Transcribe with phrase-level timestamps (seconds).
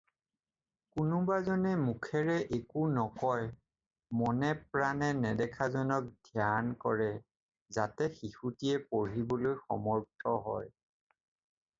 [0.99, 3.43] কোনোবাজনে মুখেৰে একো নকয়,
[4.21, 7.11] মনে প্ৰাণে নেদেখাজনক ধ্যান কৰে
[7.79, 10.75] যাতে শিশুটিয়ে পঢ়িবলৈ সমৰ্থ হয়।